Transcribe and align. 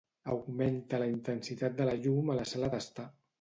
Augmenta 0.35 0.99
la 1.03 1.09
intensitat 1.11 1.77
de 1.83 1.87
la 1.91 1.93
llum 2.07 2.33
a 2.33 2.39
la 2.41 2.49
sala 2.55 2.73
d'estar. 2.77 3.07